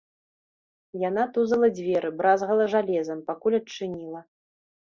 Яна 1.09 1.25
тузала 1.35 1.69
дзверы, 1.79 2.09
бразгала 2.21 2.65
жалезам, 2.75 3.23
пакуль 3.29 3.59
адчыніла. 3.61 4.21